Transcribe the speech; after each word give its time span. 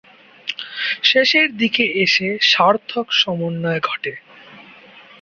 শেষের 1.03 1.47
দিকে 1.57 1.83
এসে 2.03 2.27
সার্থক 2.51 3.07
সমন্বয় 3.11 3.81
ঘটে। 3.81 4.13